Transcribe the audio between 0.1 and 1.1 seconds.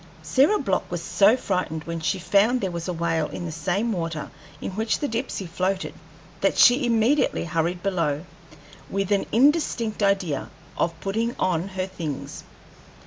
Sarah Block was